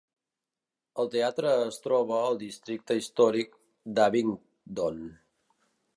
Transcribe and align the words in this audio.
El 1.03 1.11
teatre 1.15 1.51
es 1.65 1.77
troba 1.83 2.17
al 2.21 2.41
districte 2.45 2.99
històric 3.03 3.55
d'Abingdon. 4.01 4.99